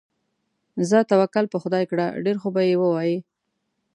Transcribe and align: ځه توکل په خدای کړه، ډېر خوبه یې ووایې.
ځه 0.89 0.99
توکل 1.11 1.45
په 1.51 1.57
خدای 1.63 1.83
کړه، 1.91 2.05
ډېر 2.23 2.35
خوبه 2.41 2.61
یې 2.69 2.75
ووایې. 2.79 3.17